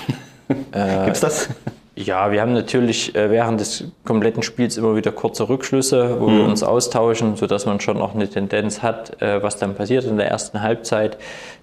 [0.72, 1.48] Äh, Gibt's das?
[2.04, 6.38] Ja, wir haben natürlich äh, während des kompletten Spiels immer wieder kurze Rückschlüsse, wo mhm.
[6.38, 10.16] wir uns austauschen, sodass man schon auch eine Tendenz hat, äh, was dann passiert in
[10.16, 11.18] der ersten Halbzeit.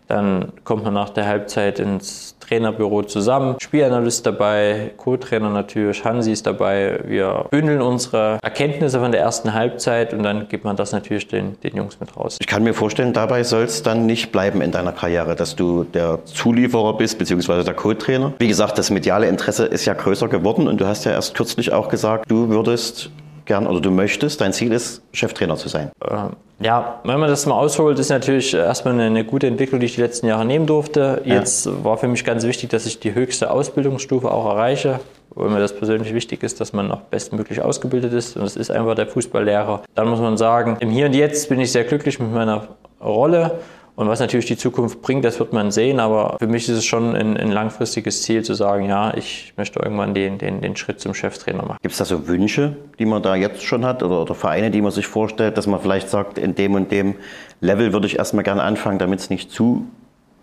[0.07, 3.55] Dann kommt man nach der Halbzeit ins Trainerbüro zusammen.
[3.59, 6.99] Spielanalyst dabei, Co-Trainer natürlich, Hansi ist dabei.
[7.05, 11.59] Wir bündeln unsere Erkenntnisse von der ersten Halbzeit und dann gibt man das natürlich den,
[11.61, 12.37] den Jungs mit raus.
[12.39, 15.83] Ich kann mir vorstellen, dabei soll es dann nicht bleiben in deiner Karriere, dass du
[15.83, 18.33] der Zulieferer bist, beziehungsweise der Co-Trainer.
[18.39, 21.73] Wie gesagt, das mediale Interesse ist ja größer geworden und du hast ja erst kürzlich
[21.73, 23.11] auch gesagt, du würdest
[23.47, 25.91] gern oder du möchtest, dein Ziel ist, Cheftrainer zu sein?
[26.07, 29.85] Ähm, ja, wenn man das mal ausholt, ist natürlich erstmal eine, eine, gute Entwicklung, die
[29.85, 31.21] ich die letzten Jahre nehmen durfte.
[31.25, 31.83] Jetzt ja.
[31.83, 34.99] war für mich ganz wichtig, dass ich die höchste Ausbildungsstufe auch erreiche,
[35.31, 38.35] weil mir das persönlich wichtig ist, dass man auch bestmöglich ausgebildet ist.
[38.35, 39.83] Und das ist einfach der Fußballlehrer.
[39.93, 42.67] Dann muss man sagen, im Hier und Jetzt bin ich sehr glücklich mit meiner
[42.99, 43.59] Rolle
[43.97, 45.99] und was natürlich die Zukunft bringt, das wird man sehen.
[45.99, 49.79] Aber für mich ist es schon ein, ein langfristiges Ziel zu sagen, ja, ich möchte
[49.79, 51.79] irgendwann den, den, den Schritt zum Cheftrainer machen.
[51.81, 54.83] Gibt es da so Wünsche, die man da jetzt schon hat oder, oder Vereine, die
[54.83, 57.15] man sich vorstellt, dass man vielleicht sagt, in dem und dem
[57.59, 59.87] Level würde ich erstmal gerne anfangen, damit es nicht zu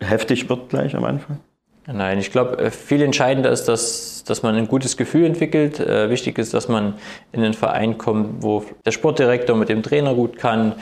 [0.00, 1.38] heftig wird gleich am Anfang?
[1.86, 5.78] Nein, ich glaube, äh, viel entscheidender ist, dass, dass man ein gutes Gefühl entwickelt.
[5.78, 6.94] Äh, wichtig ist, dass man
[7.30, 10.74] in einen Verein kommt, wo der Sportdirektor mit dem Trainer gut kann,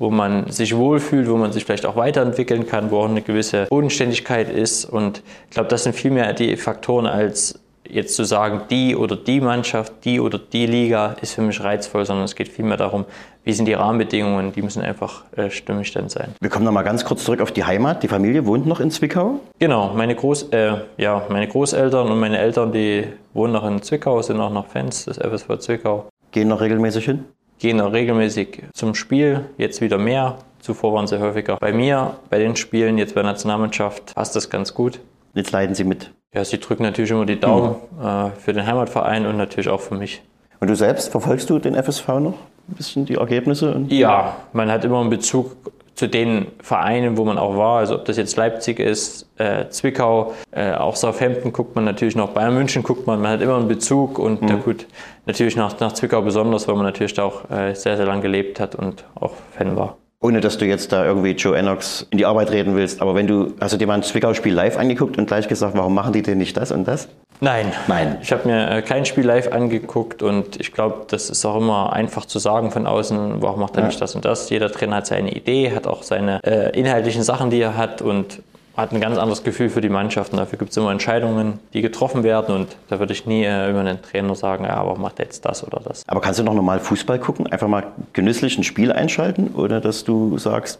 [0.00, 3.66] wo man sich wohlfühlt, wo man sich vielleicht auch weiterentwickeln kann, wo auch eine gewisse
[3.66, 4.86] Bodenständigkeit ist.
[4.86, 9.40] Und ich glaube, das sind vielmehr die Faktoren als jetzt zu sagen, die oder die
[9.40, 13.04] Mannschaft, die oder die Liga ist für mich reizvoll, sondern es geht vielmehr darum,
[13.44, 16.34] wie sind die Rahmenbedingungen, die müssen einfach äh, stimmig dann sein.
[16.40, 18.02] Wir kommen noch mal ganz kurz zurück auf die Heimat.
[18.02, 19.40] Die Familie wohnt noch in Zwickau?
[19.58, 24.22] Genau, meine, Groß, äh, ja, meine Großeltern und meine Eltern, die wohnen noch in Zwickau,
[24.22, 26.06] sind auch noch Fans des FSV Zwickau.
[26.30, 27.24] Gehen noch regelmäßig hin?
[27.60, 30.38] Gehen regelmäßig zum Spiel, jetzt wieder mehr.
[30.60, 34.48] Zuvor waren sie häufiger bei mir, bei den Spielen, jetzt bei der Nationalmannschaft passt das
[34.48, 35.00] ganz gut.
[35.34, 36.10] Jetzt leiden Sie mit.
[36.34, 39.94] Ja, sie drücken natürlich immer die Daumen äh, für den Heimatverein und natürlich auch für
[39.94, 40.22] mich.
[40.58, 42.34] Und du selbst, verfolgst du den FSV noch?
[42.68, 43.84] Ein bisschen die Ergebnisse?
[43.88, 45.54] Ja, man hat immer einen Bezug
[45.94, 47.78] zu den Vereinen, wo man auch war.
[47.78, 52.30] Also ob das jetzt Leipzig ist, äh, Zwickau, äh, auch Southampton guckt man natürlich noch,
[52.30, 53.20] Bayern München guckt man.
[53.20, 54.86] Man hat immer einen Bezug und na gut,
[55.26, 58.60] natürlich nach, nach Zwickau besonders, weil man natürlich da auch äh, sehr, sehr lange gelebt
[58.60, 59.99] hat und auch Fan war.
[60.22, 63.00] Ohne dass du jetzt da irgendwie Joe Ennox in die Arbeit reden willst.
[63.00, 65.94] Aber wenn du, hast du dir mal ein Zwickau-Spiel live angeguckt und gleich gesagt, warum
[65.94, 67.08] machen die denn nicht das und das?
[67.40, 67.72] Nein.
[67.88, 68.18] Nein.
[68.20, 71.94] Ich habe mir äh, kein Spiel live angeguckt und ich glaube, das ist auch immer
[71.94, 73.86] einfach zu sagen von außen, warum macht er Ja.
[73.86, 74.50] nicht das und das.
[74.50, 78.42] Jeder Trainer hat seine Idee, hat auch seine äh, inhaltlichen Sachen, die er hat und
[78.80, 80.32] hat ein ganz anderes Gefühl für die Mannschaft.
[80.32, 83.70] Und dafür gibt es immer Entscheidungen, die getroffen werden und da würde ich nie äh,
[83.70, 86.02] über einen Trainer sagen, ja, warum macht jetzt das oder das.
[86.06, 87.46] Aber kannst du noch normal Fußball gucken?
[87.46, 89.48] Einfach mal genüsslich ein Spiel einschalten?
[89.54, 90.78] Oder dass du sagst,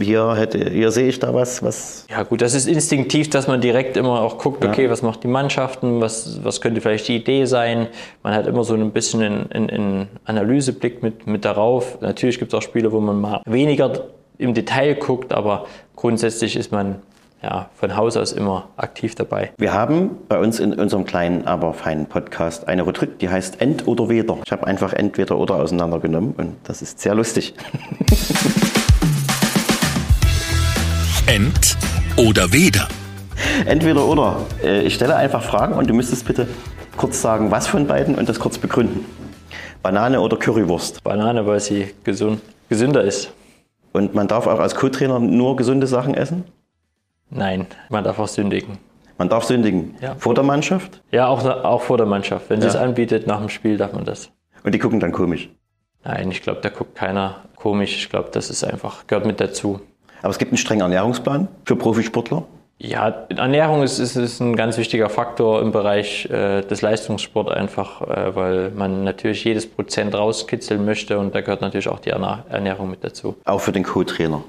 [0.00, 2.06] hier, hätte, hier sehe ich da was, was.
[2.08, 5.28] Ja gut, das ist instinktiv, dass man direkt immer auch guckt, okay, was macht die
[5.28, 7.88] Mannschaften, was, was könnte vielleicht die Idee sein.
[8.22, 12.00] Man hat immer so ein bisschen einen Analyseblick mit, mit darauf.
[12.00, 14.04] Natürlich gibt es auch Spiele, wo man mal weniger
[14.38, 16.96] im Detail guckt, aber grundsätzlich ist man
[17.42, 19.52] ja, von Haus aus immer aktiv dabei.
[19.58, 23.88] Wir haben bei uns in unserem kleinen, aber feinen Podcast eine Rubrik, die heißt End
[23.88, 24.38] oder Weder.
[24.44, 27.54] Ich habe einfach entweder oder auseinandergenommen und das ist sehr lustig.
[31.26, 31.76] Ent
[32.16, 32.88] oder Weder.
[33.66, 34.36] Entweder oder.
[34.62, 36.46] Äh, Ich stelle einfach Fragen und du müsstest bitte
[36.96, 39.04] kurz sagen, was von beiden und das kurz begründen.
[39.82, 41.02] Banane oder Currywurst.
[41.02, 43.32] Banane, weil sie gesund, gesünder ist.
[43.92, 46.44] Und man darf auch als Co-Trainer nur gesunde Sachen essen?
[47.34, 48.78] Nein, man darf auch sündigen.
[49.18, 49.94] Man darf sündigen.
[50.00, 50.14] Ja.
[50.18, 51.02] Vor der Mannschaft?
[51.10, 52.50] Ja, auch, auch vor der Mannschaft.
[52.50, 52.72] Wenn sie Ja.
[52.74, 54.30] es anbietet, nach dem Spiel darf man das.
[54.64, 55.48] Und die gucken dann komisch.
[56.04, 57.96] Nein, ich glaube, da guckt keiner komisch.
[57.96, 59.80] Ich glaube, das ist einfach, gehört mit dazu.
[60.20, 62.44] Aber es gibt einen strengen Ernährungsplan für Profisportler.
[62.78, 68.02] Ja, Ernährung ist, ist, ist ein ganz wichtiger Faktor im Bereich äh, des Leistungssports einfach,
[68.02, 72.90] äh, weil man natürlich jedes Prozent rauskitzeln möchte und da gehört natürlich auch die Ernährung
[72.90, 73.36] mit dazu.
[73.44, 74.42] Auch für den Co-Trainer.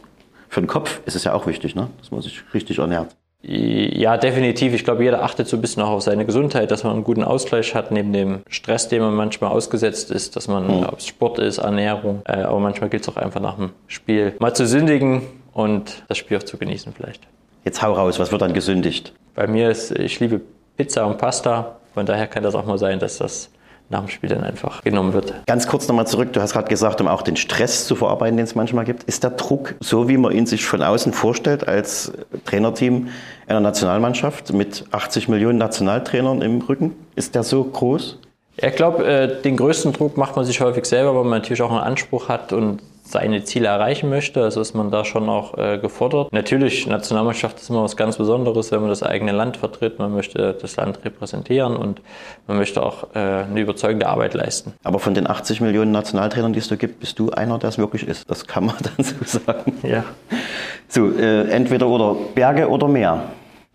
[0.54, 1.90] Für den Kopf ist es ja auch wichtig, ne?
[1.98, 3.16] dass man sich richtig ernährt.
[3.42, 4.76] Ja, definitiv.
[4.76, 7.24] Ich glaube, jeder achtet so ein bisschen auch auf seine Gesundheit, dass man einen guten
[7.24, 11.40] Ausgleich hat neben dem Stress, dem man manchmal ausgesetzt ist, dass man, ob es Sport
[11.40, 15.24] ist, Ernährung, äh, aber manchmal gilt es auch einfach nach dem Spiel mal zu sündigen
[15.54, 17.24] und das Spiel auch zu genießen vielleicht.
[17.66, 19.12] Jetzt hau raus, was wird dann gesündigt?
[19.34, 20.40] Bei mir ist, ich liebe
[20.78, 23.50] Pizza und Pasta, von daher kann das auch mal sein, dass das
[23.90, 25.34] nach dem Spiel dann einfach genommen wird.
[25.46, 26.34] Ganz kurz nochmal zurück.
[26.34, 29.04] Du hast gerade gesagt, um auch den Stress zu verarbeiten, den es manchmal gibt.
[29.04, 32.12] Ist der Druck so, wie man ihn sich von außen vorstellt, als
[32.46, 33.10] Trainerteam
[33.48, 36.96] einer Nationalmannschaft mit 80 Millionen Nationaltrainern im Rücken?
[37.16, 38.20] Ist der so groß?
[38.58, 41.72] Ich glaube, äh, den größten Druck macht man sich häufig selber, weil man natürlich auch
[41.72, 44.42] einen Anspruch hat und seine Ziele erreichen möchte.
[44.42, 46.32] Also ist man da schon auch äh, gefordert.
[46.32, 50.00] Natürlich, Nationalmannschaft ist immer was ganz Besonderes, wenn man das eigene Land vertritt.
[50.00, 52.02] Man möchte das Land repräsentieren und
[52.48, 54.74] man möchte auch äh, eine überzeugende Arbeit leisten.
[54.84, 57.78] Aber von den 80 Millionen Nationaltrainern, die es da gibt, bist du einer, der es
[57.78, 58.30] wirklich ist.
[58.30, 59.78] Das kann man dann so sagen.
[59.84, 60.06] Ja.
[60.88, 63.24] So, äh, entweder oder Berge oder Meer.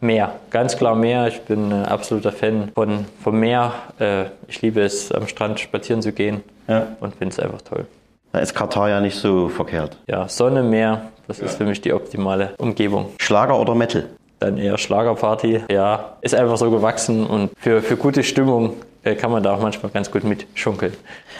[0.01, 1.27] Meer, ganz klar Meer.
[1.27, 3.73] Ich bin ein absoluter Fan von, vom Meer.
[3.99, 6.87] Äh, ich liebe es, am Strand spazieren zu gehen Ja.
[7.01, 7.87] und finde es einfach toll.
[8.33, 9.97] Da ist Katar ja nicht so verkehrt.
[10.07, 13.07] Ja, Sonne, Meer, das ist für mich die optimale Umgebung.
[13.19, 14.05] Schlager oder Metal?
[14.41, 15.63] Dann eher Schlagerparty.
[15.71, 19.61] Ja, ist einfach so gewachsen und für, für gute Stimmung äh, kann man da auch
[19.61, 20.93] manchmal ganz gut mitschunkeln.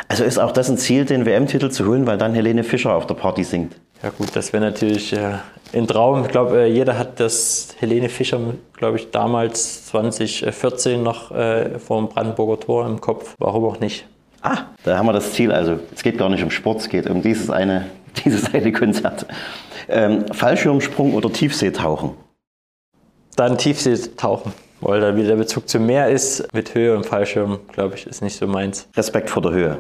[0.09, 3.07] Also ist auch das ein Ziel, den WM-Titel zu holen, weil dann Helene Fischer auf
[3.07, 3.77] der Party singt.
[4.03, 5.35] Ja gut, das wäre natürlich äh,
[5.73, 6.23] ein Traum.
[6.23, 8.41] Ich glaube, äh, jeder hat das Helene Fischer,
[8.77, 13.35] glaube ich, damals 2014 noch äh, vor dem Brandenburger Tor im Kopf.
[13.39, 14.07] Warum auch nicht?
[14.43, 15.53] Ah, da haben wir das Ziel.
[15.53, 17.87] Also es geht gar nicht um Sport, es geht um dieses eine,
[18.25, 19.27] dieses eine Konzert.
[19.89, 22.11] Ähm, Fallschirmsprung oder Tiefseetauchen?
[23.37, 26.53] Dann Tiefsee tauchen, weil da wieder der Bezug zum Meer ist.
[26.53, 28.89] Mit Höhe und Fallschirm, glaube ich, ist nicht so meins.
[28.97, 29.79] Respekt vor der Höhe.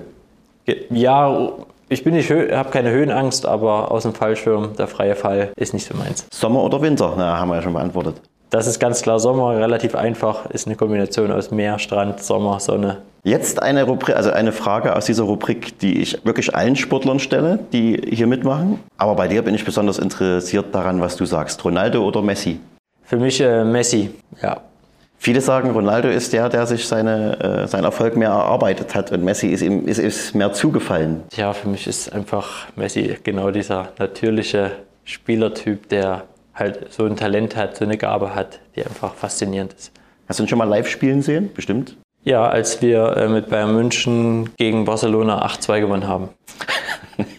[0.90, 1.52] Ja,
[1.88, 5.86] ich bin nicht, habe keine Höhenangst, aber aus dem Fallschirm, der freie Fall, ist nicht
[5.86, 6.26] so meins.
[6.32, 7.14] Sommer oder Winter?
[7.16, 8.20] Na, haben wir ja schon beantwortet.
[8.50, 13.02] Das ist ganz klar Sommer, relativ einfach, ist eine Kombination aus Meer, Strand, Sommer, Sonne.
[13.22, 17.58] Jetzt eine, Rubrik, also eine Frage aus dieser Rubrik, die ich wirklich allen Sportlern stelle,
[17.72, 18.78] die hier mitmachen.
[18.96, 21.62] Aber bei dir bin ich besonders interessiert daran, was du sagst.
[21.62, 22.58] Ronaldo oder Messi?
[23.02, 24.10] Für mich äh, Messi,
[24.42, 24.62] ja.
[25.20, 29.24] Viele sagen, Ronaldo ist der, der sich seine, äh, seinen Erfolg mehr erarbeitet hat und
[29.24, 31.24] Messi ist ihm ist, ist mehr zugefallen.
[31.34, 34.70] Ja, für mich ist einfach Messi genau dieser natürliche
[35.04, 36.22] Spielertyp, der
[36.58, 39.92] halt so ein Talent hat, so eine Gabe hat, die einfach faszinierend ist.
[40.28, 41.50] Hast du ihn schon mal live spielen sehen?
[41.54, 41.96] Bestimmt.
[42.24, 46.28] Ja, als wir äh, mit Bayern München gegen Barcelona 8-2 gewonnen haben.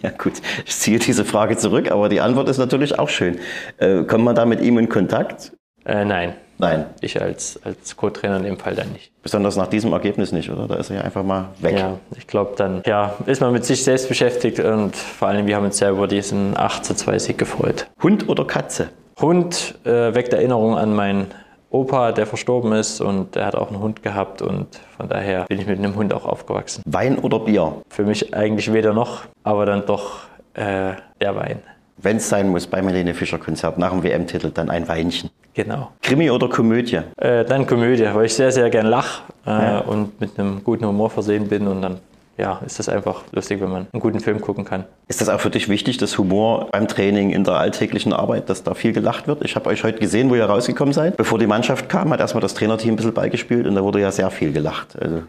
[0.02, 0.34] Ja gut,
[0.66, 3.38] ich ziehe diese Frage zurück, aber die Antwort ist natürlich auch schön.
[3.78, 5.52] Äh, kommt man da mit ihm in Kontakt?
[5.86, 6.34] Äh, nein.
[6.58, 6.84] Nein.
[7.00, 9.10] Ich als, als Co-Trainer in dem Fall dann nicht.
[9.22, 10.68] Besonders nach diesem Ergebnis nicht, oder?
[10.68, 11.78] Da ist er ja einfach mal weg.
[11.78, 15.56] Ja, ich glaube dann, ja, ist man mit sich selbst beschäftigt und vor allem wir
[15.56, 17.86] haben uns sehr über diesen 8 zu 2 Sieg gefreut.
[18.02, 18.90] Hund oder Katze?
[19.20, 21.26] Hund äh, weckt Erinnerungen an meinen
[21.70, 25.60] Opa, der verstorben ist und er hat auch einen Hund gehabt und von daher bin
[25.60, 26.82] ich mit einem Hund auch aufgewachsen.
[26.86, 27.74] Wein oder Bier?
[27.88, 30.20] Für mich eigentlich weder noch, aber dann doch
[30.54, 31.60] äh, der Wein.
[32.02, 35.30] Wenn es sein muss, beim Helene Fischer Konzert nach dem WM-Titel, dann ein Weinchen.
[35.54, 35.90] Genau.
[36.02, 37.00] Krimi oder Komödie?
[37.18, 39.78] Äh, dann Komödie, weil ich sehr, sehr gern lache äh, Ja.
[39.80, 41.98] und mit einem guten Humor versehen bin und dann
[42.40, 44.84] ja, ist das einfach lustig, wenn man einen guten Film gucken kann.
[45.08, 48.62] Ist das auch für dich wichtig, dass Humor beim Training in der alltäglichen Arbeit, dass
[48.62, 49.44] da viel gelacht wird?
[49.44, 51.16] Ich habe euch heute gesehen, wo ihr rausgekommen seid.
[51.16, 54.10] Bevor die Mannschaft kam, hat erstmal das Trainerteam ein bisschen beigespielt und da wurde ja
[54.10, 54.96] sehr viel gelacht.
[55.00, 55.22] Also,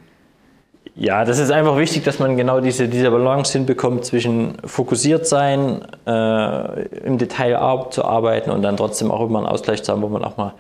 [0.96, 5.82] Ja, das ist einfach wichtig, dass man genau diese, diese Balance hinbekommt zwischen fokussiert sein,
[6.08, 10.08] äh, im Detail zu arbeiten und dann trotzdem auch immer einen Ausgleich zu haben, wo
[10.08, 10.54] man auch mal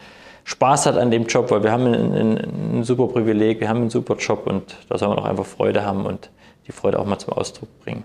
[0.44, 3.82] Spaß hat an dem Job, weil wir haben ein, ein, ein super Privileg, wir haben
[3.82, 6.30] einen super Job und da soll man auch einfach Freude haben und
[6.71, 8.03] die Freude auch mal zum Ausdruck bringen.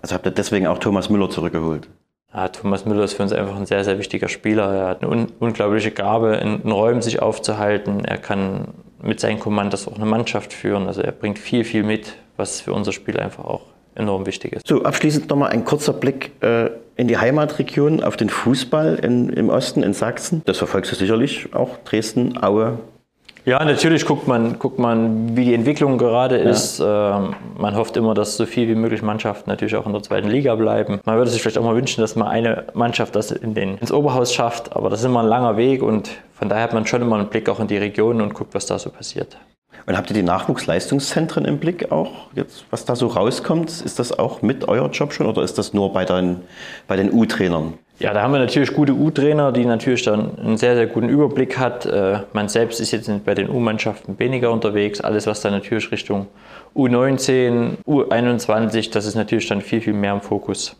[0.00, 1.88] also habt ihr deswegen auch Thomas Müller zurückgeholt.
[2.34, 4.74] Ja, Thomas Müller ist für uns einfach ein sehr, sehr wichtiger Spieler.
[4.74, 8.04] Er hat eine un unglaubliche Gabe, in, in Räumen sich aufzuhalten.
[8.04, 8.68] Er kann
[9.02, 10.86] mit seinen Kommandos auch eine Mannschaft führen.
[10.86, 13.62] Also er bringt viel, viel mit, was für unser Spiel einfach auch
[13.94, 14.66] enorm wichtig ist.
[14.66, 19.50] So, abschließend nochmal ein kurzer Blick äh, in die Heimatregion, auf den Fußball in, im
[19.50, 20.40] Osten, in Sachsen.
[20.46, 21.76] Das verfolgst du sicherlich auch.
[21.84, 22.78] Dresden, Aue.
[23.44, 26.78] Ja, natürlich guckt man, guckt man, wie die Entwicklung gerade ist.
[26.78, 30.28] Ähm, man hofft immer, dass so viel wie möglich Mannschaften natürlich auch in der zweiten
[30.28, 31.00] Liga bleiben.
[31.04, 33.90] Man würde sich vielleicht auch mal wünschen, dass mal eine Mannschaft das in den, ins
[33.90, 37.02] Oberhaus schafft, aber das ist immer ein langer Weg und von daher hat man schon
[37.02, 39.36] immer einen Blick auch in die Region und guckt, was da so passiert.
[39.86, 42.28] Und habt ihr die Nachwuchsleistungszentren im Blick auch?
[42.34, 45.72] Jetzt, was da so rauskommt, ist das auch mit euer Job schon oder ist das
[45.72, 46.40] nur bei den,
[46.86, 47.74] bei den U-Trainern?
[47.98, 51.58] Ja, da haben wir natürlich gute U-Trainer, die natürlich dann einen sehr, sehr guten Überblick
[51.58, 51.86] hat.
[51.86, 55.00] Äh, man selbst ist jetzt bei den U-Mannschaften weniger unterwegs.
[55.00, 56.26] Alles, was dann natürlich Richtung
[56.74, 60.76] U19, U21, das ist natürlich dann viel, viel mehr im Fokus.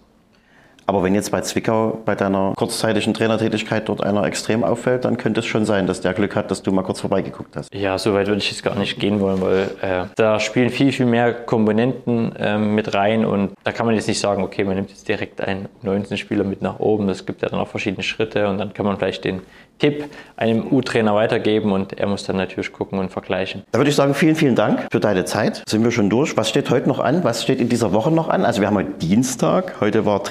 [0.86, 5.40] Aber wenn jetzt bei Zwickau bei deiner kurzzeitigen Trainertätigkeit dort einer extrem auffällt, dann könnte
[5.40, 7.72] es schon sein, dass der Glück hat, dass du mal kurz vorbeigeguckt hast.
[7.74, 10.92] Ja, so weit würde ich jetzt gar nicht gehen wollen, weil äh, da spielen viel,
[10.92, 14.76] viel mehr Komponenten ähm, mit rein und da kann man jetzt nicht sagen, okay, man
[14.76, 17.08] nimmt jetzt direkt einen 19-Spieler mit nach oben.
[17.08, 19.42] Es gibt ja dann auch verschiedene Schritte und dann kann man vielleicht den
[19.82, 20.04] Tipp
[20.36, 23.64] einem U-Trainer weitergeben und er muss dann natürlich gucken und vergleichen.
[23.72, 25.64] Da würde ich sagen, vielen, vielen Dank für deine Zeit.
[25.68, 26.36] Sind wir schon durch?
[26.36, 27.24] Was steht heute noch an?
[27.24, 28.44] Was steht in dieser Woche noch an?
[28.44, 30.22] Also wir haben heute Dienstag, heute war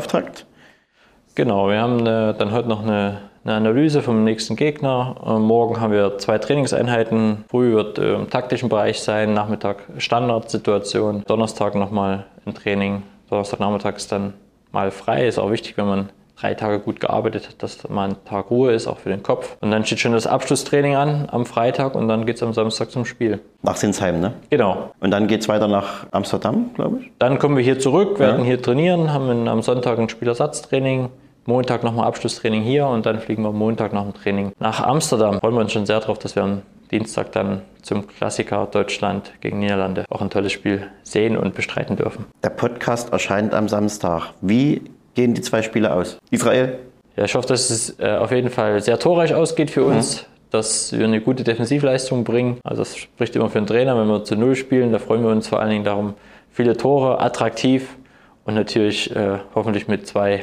[0.00, 0.46] Trainingsauftakt.
[1.34, 5.16] Genau, wir haben äh, dann heute noch eine, eine Analyse vom nächsten Gegner.
[5.24, 7.44] Äh, morgen haben wir zwei Trainingseinheiten.
[7.48, 13.02] Früh wird äh, im taktischen Bereich sein, Nachmittag Standardsituation, Donnerstag nochmal ein Training.
[13.28, 14.34] Donnerstagnachmittag ist dann
[14.72, 15.26] mal frei.
[15.26, 16.08] Ist auch wichtig, wenn man
[16.40, 19.56] drei Tage gut gearbeitet hat, dass mal ein Tag Ruhe ist, auch für den Kopf.
[19.60, 22.90] Und dann steht schon das Abschlusstraining an am Freitag und dann geht es am Samstag
[22.90, 23.40] zum Spiel.
[23.62, 24.32] Nach Sinsheim, ne?
[24.48, 24.90] Genau.
[25.00, 27.10] Und dann geht es weiter nach Amsterdam, glaube ich.
[27.18, 28.46] Dann kommen wir hier zurück, werden Ja.
[28.46, 31.08] hier trainieren, haben am Sonntag ein Spielersatztraining,
[31.46, 35.40] Montag nochmal Abschlusstraining hier und dann fliegen wir Montag nach dem Training nach Amsterdam.
[35.40, 39.58] Freuen wir uns schon sehr drauf, dass wir am Dienstag dann zum Klassiker Deutschland gegen
[39.60, 42.26] Niederlande auch ein tolles Spiel sehen und bestreiten dürfen.
[42.42, 44.32] Der Podcast erscheint am Samstag.
[44.40, 44.82] Wie
[45.14, 46.18] gehen die zwei Spiele aus?
[46.30, 46.78] Israel?
[47.16, 50.92] Ja, ich hoffe, dass es äh, auf jeden Fall sehr torreich ausgeht für uns, dass
[50.92, 52.58] wir eine gute Defensivleistung bringen.
[52.64, 54.92] Also das spricht immer für einen Trainer, wenn wir zu Null spielen.
[54.92, 56.14] Da freuen wir uns vor allen Dingen darum,
[56.50, 57.96] viele Tore, attraktiv
[58.44, 60.42] und natürlich äh, hoffentlich mit zwei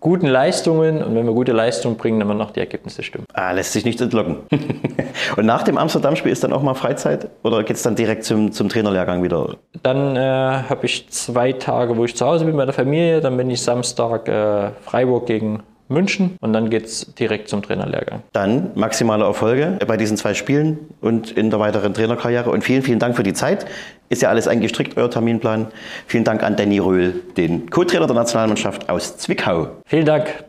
[0.00, 1.02] guten Leistungen.
[1.02, 3.26] Und wenn wir gute Leistungen bringen, dann werden auch die Ergebnisse stimmen.
[3.32, 4.38] Ah, lässt sich nicht entlocken.
[5.36, 7.28] Und nach dem Amsterdam-Spiel ist dann auch mal Freizeit?
[7.42, 9.56] Oder geht es dann direkt zum, zum Trainerlehrgang wieder?
[9.82, 13.20] Dann äh, habe ich zwei Tage, wo ich zu Hause bin bei der Familie.
[13.20, 18.22] Dann bin ich Samstag äh, Freiburg gegen München und dann geht es direkt zum Trainerlehrgang.
[18.32, 22.50] Dann maximale Erfolge bei diesen zwei Spielen und in der weiteren Trainerkarriere.
[22.50, 23.66] Und vielen, vielen Dank für die Zeit.
[24.08, 25.68] Ist ja alles eingestrickt, euer Terminplan.
[26.06, 29.68] Vielen Dank an Danny Röhl, den Co-Trainer der Nationalmannschaft aus Zwickau.
[29.86, 30.44] Vielen Dank.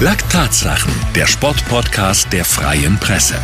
[0.00, 3.36] Laktatsachen, der Sportpodcast der Freien Presse.